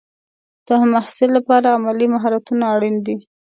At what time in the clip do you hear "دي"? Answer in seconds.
3.05-3.17